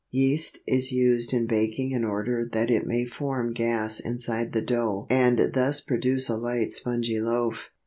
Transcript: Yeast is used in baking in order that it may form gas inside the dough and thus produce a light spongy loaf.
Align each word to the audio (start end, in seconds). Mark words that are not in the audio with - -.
Yeast 0.09 0.57
is 0.65 0.91
used 0.91 1.31
in 1.31 1.45
baking 1.45 1.91
in 1.91 2.03
order 2.03 2.49
that 2.53 2.71
it 2.71 2.87
may 2.87 3.05
form 3.05 3.53
gas 3.53 3.99
inside 3.99 4.51
the 4.51 4.63
dough 4.63 5.05
and 5.11 5.53
thus 5.53 5.79
produce 5.79 6.27
a 6.27 6.37
light 6.37 6.71
spongy 6.73 7.19
loaf. 7.21 7.69